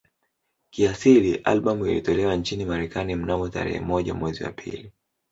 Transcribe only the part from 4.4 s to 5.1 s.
wa pili